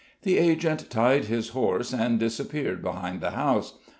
[0.23, 3.77] The agent tied his horse and disappeared behind the house.